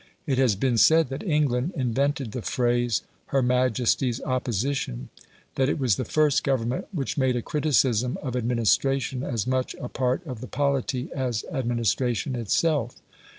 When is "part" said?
9.89-10.25